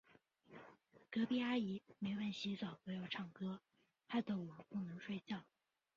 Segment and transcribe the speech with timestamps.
[1.11, 3.61] 隔壁阿姨每晚洗澡都要唱歌，
[4.07, 5.43] 害得我不能睡觉。